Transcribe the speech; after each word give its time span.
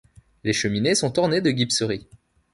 Les 0.43 0.51
cheminées 0.53 0.95
sont 0.95 1.19
ornées 1.19 1.41
de 1.41 1.51
gypseries. 1.51 2.07